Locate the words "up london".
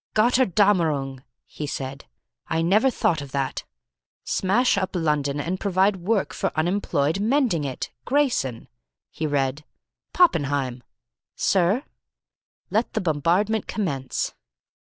4.75-5.39